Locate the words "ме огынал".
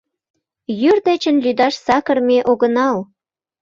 2.27-2.97